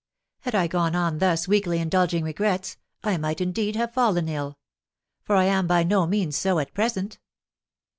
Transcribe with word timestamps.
Had 0.39 0.55
I 0.55 0.65
gone 0.65 0.95
on 0.95 1.19
thus 1.19 1.47
weakly 1.47 1.77
indulging 1.77 2.23
regrets, 2.23 2.75
I 3.03 3.17
might, 3.17 3.39
indeed, 3.39 3.75
have 3.75 3.93
fallen 3.93 4.27
ill, 4.27 4.57
for 5.21 5.35
I 5.35 5.43
am 5.43 5.67
by 5.67 5.83
no 5.83 6.07
means 6.07 6.35
so 6.35 6.57
at 6.57 6.73
present. 6.73 7.19